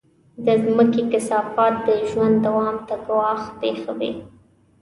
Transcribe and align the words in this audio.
د 0.45 0.47
مځکې 0.77 1.01
کثافات 1.11 1.73
د 1.87 1.87
ژوند 2.09 2.35
دوام 2.45 2.77
ته 2.87 2.95
ګواښ 3.07 3.41
پېښوي. 3.59 4.11